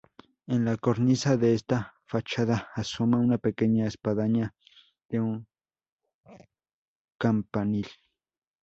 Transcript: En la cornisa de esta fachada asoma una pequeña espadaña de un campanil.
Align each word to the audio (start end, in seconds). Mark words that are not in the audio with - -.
En 0.47 0.65
la 0.65 0.77
cornisa 0.77 1.37
de 1.37 1.53
esta 1.53 1.93
fachada 2.07 2.69
asoma 2.73 3.19
una 3.19 3.37
pequeña 3.37 3.85
espadaña 3.85 4.55
de 5.09 5.19
un 5.19 5.47
campanil. 7.19 7.85